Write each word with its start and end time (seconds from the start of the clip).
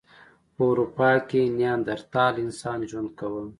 په 0.55 0.61
اروپا 0.71 1.11
کې 1.29 1.41
نیاندرتال 1.57 2.33
انسان 2.45 2.79
ژوند 2.89 3.09
کاوه. 3.17 3.41